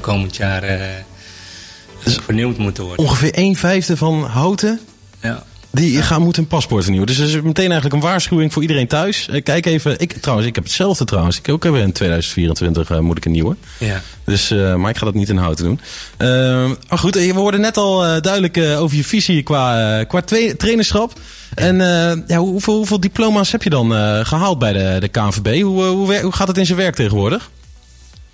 komend 0.00 0.36
jaar 0.36 0.62
eh, 0.62 0.80
vernieuwd 2.04 2.56
moeten 2.58 2.84
worden. 2.84 3.04
Ongeveer 3.04 3.38
een 3.38 3.56
vijfde 3.56 3.96
van 3.96 4.24
Houten 4.24 4.80
Ja. 5.20 5.44
Die 5.76 6.02
gaan, 6.02 6.22
moeten 6.22 6.42
een 6.42 6.48
paspoort 6.48 6.82
vernieuwen. 6.82 7.08
Dus 7.08 7.18
dat 7.18 7.28
is 7.28 7.34
meteen 7.34 7.70
eigenlijk 7.70 7.94
een 7.94 8.08
waarschuwing 8.08 8.52
voor 8.52 8.62
iedereen 8.62 8.86
thuis. 8.86 9.28
Eh, 9.28 9.42
Kijk 9.42 9.66
even. 9.66 9.98
Ik, 10.00 10.12
trouwens, 10.12 10.48
ik 10.48 10.54
heb 10.54 10.64
hetzelfde 10.64 11.04
trouwens. 11.04 11.38
Ik 11.38 11.48
ook 11.48 11.64
heb 11.64 11.74
in 11.74 11.92
2024 11.92 12.90
eh, 12.90 12.98
moet 12.98 13.16
ik 13.16 13.24
een 13.24 13.30
nieuwe. 13.32 13.56
Ja. 13.78 14.00
Dus, 14.24 14.50
eh, 14.50 14.74
maar 14.74 14.90
ik 14.90 14.96
ga 14.96 15.04
dat 15.04 15.14
niet 15.14 15.28
in 15.28 15.36
houten 15.36 15.64
doen. 15.64 15.80
Eh, 16.16 16.28
maar 16.88 16.98
goed, 16.98 17.16
eh, 17.16 17.32
we 17.32 17.38
hoorden 17.38 17.60
net 17.60 17.76
al 17.76 18.04
eh, 18.04 18.20
duidelijk 18.20 18.56
eh, 18.56 18.82
over 18.82 18.96
je 18.96 19.04
visie 19.04 19.42
qua, 19.42 19.98
eh, 20.00 20.06
qua 20.08 20.20
trainerschap. 20.56 21.12
En 21.54 21.80
eh, 21.80 22.16
ja, 22.26 22.36
hoe- 22.38 22.50
hoeveel, 22.50 22.74
hoeveel 22.76 23.00
diploma's 23.00 23.52
heb 23.52 23.62
je 23.62 23.70
dan 23.70 23.94
eh, 23.94 24.20
gehaald 24.24 24.58
bij 24.58 24.72
de, 24.72 24.96
de 25.00 25.08
KNVB? 25.08 25.62
Hoe, 25.62 25.82
eh, 25.84 25.90
hoe, 25.90 26.20
hoe 26.20 26.32
gaat 26.32 26.48
het 26.48 26.58
in 26.58 26.66
zijn 26.66 26.78
werk 26.78 26.94
tegenwoordig? 26.94 27.50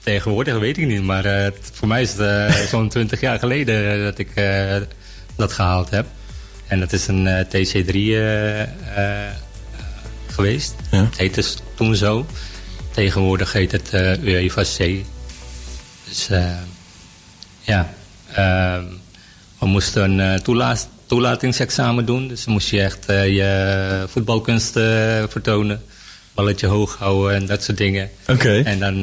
Tegenwoordig 0.03 0.59
weet 0.59 0.79
ik 0.79 0.87
niet, 0.87 1.03
maar 1.03 1.25
eh, 1.25 1.53
voor 1.73 1.89
mij 1.89 2.03
is 2.03 2.13
het 2.13 2.21
eh, 2.21 2.55
zo'n 2.71 2.89
20 2.99 3.21
jaar 3.21 3.39
geleden 3.39 3.93
eh, 3.99 4.05
dat 4.05 4.19
ik 4.19 4.29
eh, 4.35 4.77
dat 5.37 5.53
gehaald 5.53 5.91
heb. 5.91 6.07
En 6.73 6.81
dat 6.81 6.93
is 6.93 7.07
een 7.07 7.27
eh, 7.27 7.45
TC3 7.45 7.95
eh, 7.95 8.61
eh, 8.63 8.69
geweest. 10.27 10.75
Ja. 10.91 11.05
Het 11.05 11.17
heette 11.19 11.43
s- 11.43 11.57
toen 11.75 11.97
zo. 11.97 12.27
Tegenwoordig 12.91 13.53
heet 13.53 13.73
het 13.73 13.91
UEFA 14.23 14.63
C. 14.63 15.05
Dus 16.09 16.29
ja, 17.61 17.95
ehm, 18.35 18.85
we 19.59 19.67
moesten 19.67 20.19
een 20.19 20.43
toelaat, 20.43 20.89
toelatingsexamen 21.07 22.05
doen. 22.07 22.29
Dus 22.29 22.45
dan 22.45 22.53
moest 22.53 22.69
je 22.71 22.83
echt 22.83 23.05
je 23.07 24.05
voetbalkunst 24.09 24.77
eh, 24.77 25.23
vertonen. 25.29 25.83
Balletje 26.35 26.67
hoog 26.67 26.97
houden 26.99 27.35
en 27.37 27.47
dat 27.47 27.63
soort 27.63 27.79
dingen. 27.79 28.11
Oké. 28.29 28.63
En 28.65 28.79
dan, 28.79 29.03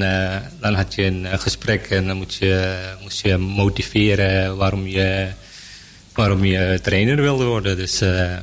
dan 0.59 0.73
had 0.73 0.95
je 0.95 1.03
een 1.05 1.39
gesprek 1.39 1.85
en 1.89 2.07
dan 2.07 2.17
moet 2.17 2.33
je, 2.35 2.77
moest 3.01 3.21
je 3.25 3.37
motiveren 3.37 4.57
waarom 4.57 4.87
je, 4.87 5.27
waarom 6.13 6.45
je 6.45 6.79
trainer 6.81 7.15
wilde 7.15 7.43
worden. 7.43 7.77
Dus, 7.77 8.01
eh, 8.01 8.33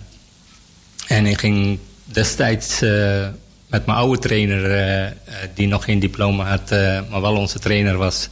en 1.07 1.27
ik 1.27 1.39
ging 1.39 1.79
destijds 2.05 2.83
eh, 2.83 3.29
met 3.67 3.87
mijn 3.87 3.99
oude 3.99 4.19
trainer, 4.19 4.71
eh, 4.71 5.13
die 5.55 5.67
nog 5.67 5.85
geen 5.85 5.99
diploma 5.99 6.45
had, 6.45 6.71
maar 7.11 7.21
wel 7.21 7.37
onze 7.37 7.59
trainer 7.59 7.97
was, 7.97 8.29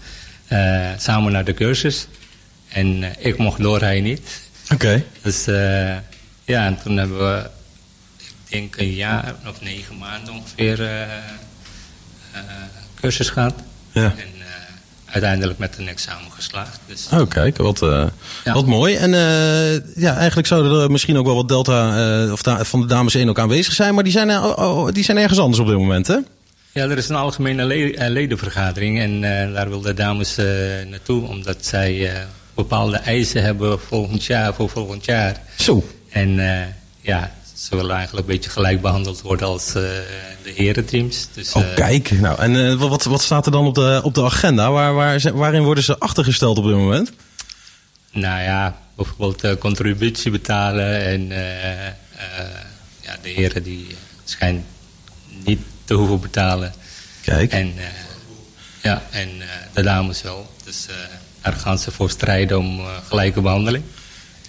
samen 0.99 1.33
naar 1.33 1.45
de 1.45 1.55
cursus. 1.55 2.07
En 2.69 3.05
ik 3.19 3.38
mocht 3.38 3.62
door, 3.62 3.81
hij 3.81 4.00
niet. 4.00 4.21
Oké. 4.73 5.05
Dus 5.23 5.45
ja, 6.45 6.67
en 6.67 6.79
toen 6.83 6.97
hebben 6.97 7.19
we, 7.19 7.50
ik 8.19 8.33
denk 8.49 8.76
een 8.76 8.95
jaar 8.95 9.35
of 9.47 9.61
negen 9.61 9.99
maanden 9.99 10.35
ongeveer, 10.35 10.88
cursus 13.00 13.29
gehad. 13.29 13.55
Ja. 13.93 14.14
En 14.17 14.34
uiteindelijk 15.14 15.59
met 15.59 15.78
een 15.78 15.88
examen 15.88 16.30
geslaagd. 16.33 16.78
Dus, 16.87 17.09
Oh, 17.12 17.28
kijk, 17.28 17.56
wat, 17.56 17.83
eh, 17.83 18.06
Ja. 18.44 18.52
wat 18.52 18.66
mooi. 18.66 18.94
En 18.94 19.14
eh, 19.14 19.75
ja, 20.02 20.16
eigenlijk 20.16 20.47
zouden 20.47 20.80
er 20.83 20.90
misschien 20.90 21.16
ook 21.18 21.26
wel 21.26 21.35
wat 21.35 21.49
Delta 21.49 21.97
eh, 22.26 22.33
of 22.33 22.42
da- 22.42 22.64
van 22.64 22.80
de 22.80 22.87
dames 22.87 23.14
1 23.14 23.28
ook 23.28 23.38
aanwezig 23.38 23.73
zijn. 23.75 23.94
Maar 23.94 24.04
die 24.04 24.12
zijn, 24.12 24.30
eh, 24.30 24.44
oh, 24.44 24.59
oh, 24.78 24.92
die 24.92 25.04
zijn 25.04 25.18
ergens 25.18 25.38
anders 25.38 25.59
op 25.61 25.66
dit 25.66 25.76
moment, 25.76 26.06
hè? 26.06 26.16
Ja, 26.73 26.83
er 26.88 26.97
is 26.99 27.09
een 27.09 27.16
algemene 27.16 27.64
le- 27.64 28.09
ledenvergadering 28.09 28.99
en 29.00 29.21
daar 29.52 29.68
wil 29.68 29.80
de 29.80 29.94
dames 29.94 30.37
eh, 30.37 30.47
naartoe, 30.90 31.28
omdat 31.28 31.56
zij 31.66 32.12
bepaalde 32.54 32.97
eisen 32.97 33.42
hebben 33.42 33.80
volgend 33.80 34.25
jaar, 34.25 34.54
voor 34.54 34.68
volgend 34.71 35.04
jaar. 35.04 35.40
Zo. 35.59 35.85
En 36.11 36.40
ja, 37.00 37.33
ze 37.54 37.76
willen 37.76 37.96
eigenlijk 37.96 38.26
een 38.28 38.34
beetje 38.34 38.50
gelijk 38.50 38.80
behandeld 38.80 39.20
worden 39.20 39.46
als 39.46 39.66
eh, 39.68 39.82
de 40.42 40.52
herenteams. 40.54 41.28
Dus, 41.32 41.52
Oh, 41.52 41.62
eh, 41.62 41.75
kijk. 41.75 42.11
Nou, 42.11 42.38
en 42.38 42.66
eh, 42.66 42.75
wat, 42.75 43.04
wat 43.04 43.23
staat 43.23 43.46
er 43.46 43.52
dan 43.52 43.66
op 43.66 43.75
de, 43.75 44.00
op 44.02 44.14
de 44.14 44.23
agenda? 44.25 44.70
Waar, 44.70 44.94
waar, 44.94 45.32
waarin 45.34 45.62
worden 45.62 45.84
ze 45.84 45.99
achtergesteld 45.99 46.58
op 46.58 46.64
dit 46.64 46.75
moment? 46.75 47.12
Nou 48.12 48.42
ja, 48.42 48.78
bijvoorbeeld 48.96 49.58
contributie 49.58 50.30
betalen 50.30 51.04
en 51.04 51.28
ja, 53.00 53.16
de 53.23 53.28
heren 53.28 53.62
die 53.62 53.87
schijnen 54.25 54.64
niet 55.44 55.61
te 55.84 55.94
hoeven 55.94 56.20
betalen. 56.20 56.75
Kijk. 57.23 57.52
En, 57.52 57.73
ja, 58.82 59.02
en 59.11 59.28
de 59.73 59.82
dames 59.82 60.23
wel. 60.23 60.50
Dus 60.64 60.87
daar 61.42 61.52
gaan 61.52 61.78
ze 61.78 61.90
voor 61.90 62.11
strijden 62.11 62.58
om 62.58 62.80
gelijke 63.08 63.40
behandeling. 63.40 63.84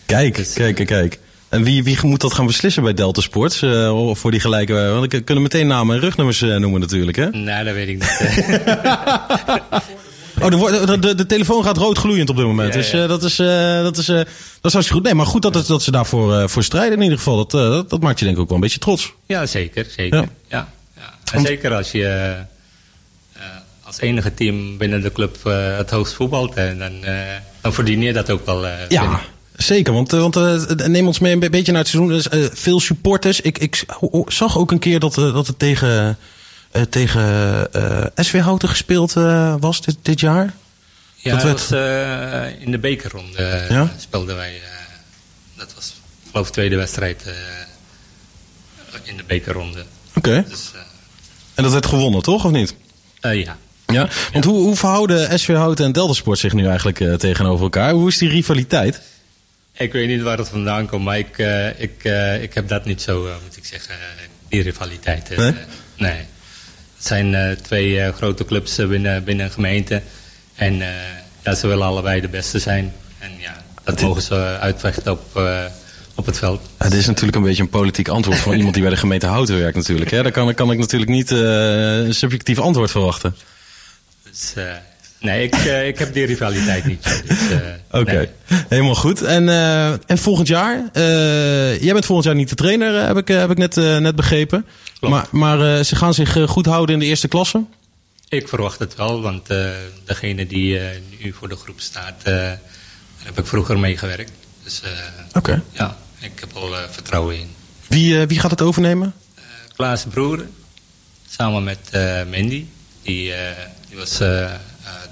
Kijk, 0.05 0.35
Dus, 0.35 0.53
kijk, 0.53 0.75
kijk, 0.75 0.87
kijk. 0.87 1.19
En 1.55 1.63
wie, 1.63 1.83
wie 1.83 1.97
moet 2.01 2.21
dat 2.21 2.33
gaan 2.33 2.45
beslissen 2.45 2.83
bij 2.83 2.93
Delta 2.93 3.21
Sports? 3.21 3.61
eh, 3.61 4.09
voor 4.13 4.31
die 4.31 4.39
gelijke... 4.39 4.73
Want 4.73 5.13
ik 5.13 5.25
kunnen 5.25 5.43
meteen 5.43 5.67
namen 5.67 5.95
en 5.95 6.01
rugnummers 6.01 6.41
eh, 6.41 6.55
noemen 6.55 6.79
natuurlijk, 6.81 7.17
hè? 7.17 7.29
Nou, 7.29 7.63
dat 7.65 7.73
weet 7.73 7.87
ik 7.87 7.93
niet. 7.99 8.17
eh. 8.19 8.85
Oh, 10.41 10.49
de, 10.49 10.81
de, 10.85 10.99
de, 10.99 11.15
de 11.15 11.25
telefoon 11.25 11.63
gaat 11.63 11.77
rood 11.77 11.97
gloeiend 11.97 12.29
op 12.29 12.35
dit 12.35 12.45
moment. 12.45 12.73
Ja, 12.73 12.79
Dus 12.79 12.91
eh, 12.93 13.07
dat 13.07 13.23
is, 13.23 13.39
eh, 13.39 13.81
dat 13.81 13.97
is, 13.97 14.07
eh, 14.09 14.15
dat 14.15 14.25
is 14.61 14.73
hartstikke 14.73 14.93
goed. 14.93 15.03
Nee, 15.03 15.13
maar 15.13 15.25
goed 15.25 15.41
dat, 15.41 15.55
het, 15.55 15.67
dat 15.67 15.83
ze 15.83 15.91
daarvoor 15.91 16.35
eh, 16.39 16.47
voor 16.47 16.63
strijden 16.63 16.97
in 16.97 17.01
ieder 17.03 17.17
geval. 17.17 17.35
Dat, 17.45 17.53
eh, 17.53 17.69
dat, 17.69 17.89
dat 17.89 18.01
maakt 18.01 18.19
je 18.19 18.25
denk 18.25 18.37
ik 18.37 18.41
ook 18.43 18.47
wel 18.49 18.57
een 18.57 18.63
beetje 18.63 18.79
trots. 18.79 19.13
ja, 19.25 19.45
zeker. 19.45 19.85
zeker. 19.95 20.17
Ja. 20.47 20.67
Ja. 20.97 21.13
En 21.33 21.41
zeker 21.41 21.73
als 21.73 21.91
je 21.91 22.05
eh, 22.05 22.29
eh, 22.31 22.39
als 23.83 23.99
enige 23.99 24.33
team 24.33 24.77
binnen 24.77 25.01
de 25.01 25.11
club 25.11 25.37
eh, 25.43 25.77
het 25.77 25.89
hoogst 25.89 26.13
voetbalt. 26.13 26.53
En 26.55 26.77
dan, 26.79 27.03
eh, 27.03 27.13
dan 27.61 27.73
verdien 27.73 28.01
je 28.01 28.13
dat 28.13 28.29
ook 28.29 28.45
wel. 28.45 28.65
eh, 28.65 28.71
Ja. 28.89 29.19
Zeker. 29.65 29.93
Want, 29.93 30.13
eh, 30.13 30.19
want 30.19 30.35
eh, 30.35 30.85
neem 30.87 31.07
ons 31.07 31.19
mee 31.19 31.33
een 31.33 31.39
be- 31.39 31.49
beetje 31.49 31.71
naar 31.71 31.81
het 31.81 31.89
seizoen. 31.89 32.13
Dus, 32.13 32.29
eh, 32.29 32.43
veel 32.53 32.79
supporters. 32.79 33.41
Ik, 33.41 33.57
ik 33.57 33.83
zag 34.27 34.57
ook 34.57 34.71
een 34.71 34.79
keer 34.79 34.99
dat, 34.99 35.13
dat 35.13 35.47
het 35.47 35.59
tegen, 35.59 36.17
tegen 36.89 37.69
SV 38.15 38.39
Houten 38.39 38.69
gespeeld 38.69 39.13
was 39.59 39.81
dit, 39.81 39.97
dit 40.01 40.19
jaar. 40.19 40.53
Ja, 41.15 41.31
Dat 41.35 41.43
werd- 41.43 41.69
was 41.69 42.49
in 42.59 42.71
de 42.71 42.79
bekerronde 42.79 43.65
Ja? 43.69 43.91
speelden 43.97 44.35
wij. 44.35 44.61
dat 45.57 45.73
was, 45.75 45.87
ik 46.23 46.29
geloof, 46.31 46.51
tweede 46.51 46.75
wedstrijd 46.75 47.23
in 49.03 49.17
de 49.17 49.23
bekerronde. 49.27 49.83
Oké. 50.15 50.45
Dus 50.49 50.71
En 51.53 51.63
dat 51.63 51.71
werd 51.71 51.85
gewonnen, 51.85 52.21
toch? 52.21 52.45
Of 52.45 52.51
niet? 52.51 52.75
ja. 53.21 53.57
Ja. 53.87 54.07
Want 54.33 54.45
hoe, 54.45 54.61
hoe 54.63 54.75
verhouden 54.75 55.39
SV 55.39 55.53
Houten 55.53 55.85
en 55.85 55.91
Delta 55.91 56.13
Sport 56.13 56.39
zich 56.39 56.53
nu 56.53 56.65
eigenlijk 56.67 57.19
tegenover 57.19 57.63
elkaar? 57.63 57.91
Hoe 57.91 58.07
is 58.07 58.17
die 58.17 58.29
rivaliteit? 58.29 59.01
Ik 59.77 59.91
weet 59.91 60.07
niet 60.07 60.21
waar 60.21 60.37
het 60.37 60.47
vandaan 60.47 60.87
komt, 60.87 61.03
maar 61.03 61.17
ik, 61.17 61.37
eh, 61.37 61.79
ik, 61.79 62.03
eh, 62.03 62.41
ik 62.41 62.53
heb 62.53 62.67
dat 62.67 62.85
niet 62.85 63.01
zo, 63.01 63.27
eh, 63.27 63.33
moet 63.43 63.57
ik 63.57 63.65
zeggen, 63.65 63.95
die 64.49 64.61
rivaliteit. 64.61 65.37
Nee? 65.37 65.53
nee. 65.97 66.25
Het 66.95 67.05
zijn 67.07 67.57
twee 67.61 68.11
grote 68.11 68.45
clubs 68.45 68.75
binnen, 68.75 69.23
binnen 69.23 69.45
een 69.45 69.51
gemeente. 69.51 70.01
En 70.55 70.83
ja, 71.43 71.55
ze 71.55 71.67
willen 71.67 71.85
allebei 71.85 72.21
de 72.21 72.27
beste 72.27 72.59
zijn. 72.59 72.93
En 73.19 73.31
ja, 73.37 73.63
dat 73.83 74.01
mogen 74.01 74.21
ze 74.21 74.35
uitvechten 74.59 75.11
op, 75.11 75.39
op 76.15 76.25
het 76.25 76.37
veld. 76.37 76.69
Dit 76.77 76.93
is 76.93 77.05
natuurlijk 77.05 77.35
een 77.35 77.43
beetje 77.43 77.61
een 77.61 77.69
politiek 77.69 78.07
antwoord 78.07 78.37
van 78.37 78.53
iemand 78.57 78.73
die 78.73 78.83
bij 78.83 78.91
de 78.91 78.97
gemeente 78.97 79.25
Houten 79.25 79.59
werkt 79.59 79.75
natuurlijk. 79.75 80.11
Hè? 80.11 80.23
Daar 80.23 80.31
kan, 80.31 80.53
kan 80.53 80.71
ik 80.71 80.77
natuurlijk 80.77 81.11
niet 81.11 81.29
een 81.29 82.13
subjectief 82.13 82.59
antwoord 82.59 82.91
verwachten. 82.91 83.35
Dus, 84.23 84.53
nee, 85.25 85.43
ik, 85.43 85.55
eh, 85.55 85.87
ik 85.87 85.99
heb 85.99 86.13
die 86.13 86.25
rivaliteit 86.25 86.85
niet. 86.85 87.03
Dus, 87.27 87.49
eh, 87.49 87.99
Oké, 88.01 88.13
nee. 88.13 88.29
helemaal 88.69 88.95
goed. 88.95 89.21
En, 89.21 89.49
eh, 89.49 89.91
en 89.91 90.17
volgend 90.17 90.47
jaar? 90.47 90.89
jij 91.79 91.93
bent 91.93 92.05
volgend 92.05 92.27
jaar 92.27 92.35
niet 92.35 92.49
de 92.49 92.55
trainer, 92.55 93.07
heb 93.07 93.17
ik, 93.17 93.27
heb 93.27 93.51
ik 93.51 93.57
net, 93.57 93.75
net 93.75 94.15
begrepen. 94.15 94.65
Klopt. 94.99 95.31
Maar, 95.31 95.57
maar 95.57 95.83
ze 95.83 95.95
gaan 95.95 96.13
zich 96.13 96.37
goed 96.45 96.65
houden 96.65 96.93
in 96.95 96.99
de 96.99 97.05
eerste 97.05 97.27
klasse? 97.27 97.63
Ik 98.29 98.47
verwacht 98.47 98.79
het 98.79 98.95
wel, 98.95 99.21
want 99.21 99.47
degene 100.05 100.47
die 100.47 100.79
nu 101.19 101.33
voor 101.33 101.49
de 101.49 101.55
groep 101.55 101.79
staat, 101.79 102.23
daar 102.23 102.59
heb 103.23 103.39
ik 103.39 103.45
vroeger 103.45 103.79
mee 103.79 103.97
gewerkt. 103.97 104.31
Dus 104.63 104.81
Oké. 105.33 105.63
ja, 105.71 105.97
ik 106.19 106.39
heb 106.39 106.49
al 106.53 106.69
vertrouwen 106.91 107.39
in. 107.39 107.49
Wie, 107.87 108.25
wie 108.25 108.39
gaat 108.39 108.51
het 108.51 108.61
overnemen? 108.61 109.13
Klaas 109.75 110.05
Broer, 110.09 110.45
samen 111.29 111.63
met 111.63 111.89
Mandy, 112.31 112.65
die, 113.01 113.33
die 113.89 113.97
was 113.97 114.21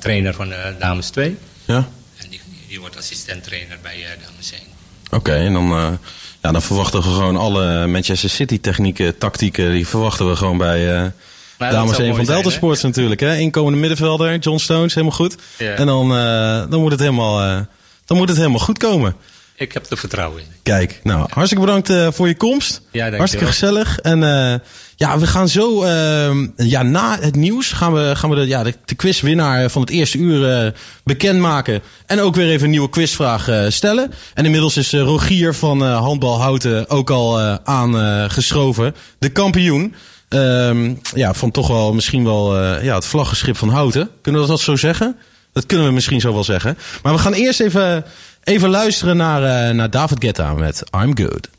trainer 0.04 0.34
van 0.34 0.50
de 0.50 0.76
Dames 0.80 1.10
2. 1.10 1.38
Ja. 1.66 1.88
En 2.18 2.30
die, 2.30 2.42
die 2.68 2.80
wordt 2.80 2.98
assistent 2.98 3.44
trainer 3.44 3.78
bij 3.82 3.96
eh 3.96 4.26
Dames 4.26 4.52
1. 4.52 4.62
Oké, 5.12 5.34
en 5.34 5.54
dan, 5.54 5.72
eh, 5.72 5.92
ja, 6.42 6.52
dan 6.52 6.62
verwachten 6.62 7.00
we 7.00 7.06
gewoon 7.06 7.38
alle 7.38 7.88
Manchester 7.88 8.30
City 8.30 8.60
technieken, 8.60 9.18
tactieken, 9.18 9.72
die 9.72 9.88
verwachten 9.88 10.30
we 10.30 10.36
gewoon 10.36 10.58
bij 10.58 10.96
eh 10.96 11.06
dames 11.58 11.96
zou 11.96 12.08
1 12.08 12.16
van 12.16 12.26
Delta 12.26 12.48
hè? 12.48 12.54
Sports 12.54 12.82
natuurlijk. 12.82 13.22
Hè? 13.22 13.36
Inkomende 13.36 13.78
middenvelder, 13.78 14.38
John 14.38 14.58
Stones, 14.58 14.94
helemaal 14.94 15.16
goed. 15.16 15.36
Ja. 15.58 15.74
En 15.74 15.86
dan, 15.86 16.16
eh, 16.18 16.70
dan, 16.70 16.82
moet 16.82 16.92
het 16.92 17.00
helemaal, 17.00 17.42
eh, 17.42 17.60
dan 18.06 18.18
moet 18.18 18.30
het 18.30 18.38
helemaal 18.38 18.60
goed 18.60 18.78
komen. 18.78 19.16
Ik 19.56 19.74
heb 19.74 19.92
er 19.92 19.98
vertrouwen 19.98 20.42
in. 20.42 20.48
Kijk, 20.64 21.00
nou, 21.04 21.28
hartstikke 21.30 21.66
bedankt 21.66 21.90
eh, 21.90 22.08
voor 22.12 22.28
je 22.28 22.36
komst. 22.36 22.82
Ja, 22.92 23.16
hartstikke 23.16 23.46
gezellig. 23.46 24.00
En 24.00 24.24
eh, 24.24 24.60
ja, 25.04 25.20
we 25.20 25.28
gaan 25.28 25.50
zo, 25.50 25.84
eh, 25.84 26.32
ja, 26.56 26.84
na 26.84 27.18
het 27.20 27.36
nieuws 27.36 27.72
gaan 27.72 27.94
we, 27.94 28.12
gaan 28.16 28.30
we 28.30 28.36
de, 28.36 28.48
ja, 28.48 28.64
de, 28.64 28.96
quizwinnaar 28.96 29.70
van 29.70 29.82
het 29.82 29.90
eerste 29.90 30.18
uur 30.18 30.50
eh, 30.50 30.72
bekendmaken. 31.04 31.82
En 32.06 32.20
ook 32.20 32.36
weer 32.36 32.50
even 32.50 32.64
een 32.64 32.70
nieuwe 32.70 32.90
quizvraag 32.90 33.48
eh, 33.48 33.66
stellen. 33.70 34.12
En 34.34 34.46
inmiddels 34.46 34.78
is 34.78 34.94
eh, 34.94 35.02
Rogier 35.02 35.54
van 35.54 35.82
Handbal 35.82 36.40
Houten 36.40 36.90
ook 36.90 37.10
al 37.10 37.40
aangeschoven. 37.64 38.96
de 39.20 39.30
kampioen. 39.30 39.96
Ehm, 40.30 40.94
ja, 41.14 41.34
van 41.34 41.52
toch 41.52 41.68
wel 41.68 41.94
misschien 41.94 42.24
wel 42.24 42.62
ja, 42.82 42.96
het 42.96 43.06
vlaggenschip 43.06 43.58
van 43.58 43.70
Houten. 43.70 44.10
Kunnen 44.22 44.42
we 44.42 44.48
dat 44.48 44.60
zo 44.60 44.76
zeggen? 44.76 45.16
Dat 45.54 45.66
kunnen 45.66 45.88
we 45.88 45.94
misschien 45.94 46.22
zo 46.22 46.34
wel 46.34 46.44
zeggen. 46.44 46.78
Maar 47.02 47.14
we 47.14 47.20
gaan 47.20 47.34
eerst 47.34 47.60
even, 47.60 48.06
even 48.44 48.70
luisteren 48.70 49.18
naar, 49.18 49.76
naar 49.76 49.90
David 49.90 50.24
Guetta 50.24 50.54
met 50.54 50.84
I'm 51.02 51.18
Good. 51.18 51.50